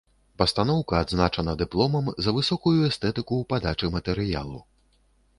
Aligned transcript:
Пастаноўка 0.41 0.95
адзначана 1.03 1.53
дыпломам 1.59 2.07
за 2.27 2.33
высокую 2.37 2.73
эстэтыку 2.87 3.33
ў 3.41 3.49
падачы 3.53 3.91
матэрыялу. 3.97 4.57